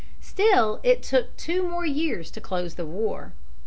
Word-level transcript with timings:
Still 0.21 0.79
it 0.81 1.03
took 1.03 1.37
two 1.37 1.61
more 1.61 1.85
years 1.85 2.31
to 2.31 2.41
close 2.41 2.73
the 2.73 2.87
war. 2.87 3.33